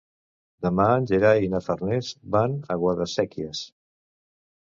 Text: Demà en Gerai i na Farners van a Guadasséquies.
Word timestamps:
Demà 0.67 0.85
en 0.93 1.03
Gerai 1.09 1.43
i 1.47 1.51
na 1.51 1.59
Farners 1.65 2.09
van 2.37 2.57
a 2.75 2.79
Guadasséquies. 2.85 3.61